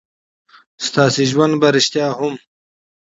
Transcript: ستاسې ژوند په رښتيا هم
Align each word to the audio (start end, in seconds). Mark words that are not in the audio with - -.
ستاسې 0.87 1.23
ژوند 1.31 1.53
په 1.61 1.67
رښتيا 1.75 2.07
هم 2.19 2.33